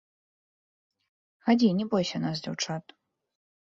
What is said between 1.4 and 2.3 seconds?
Хадзі, не бойся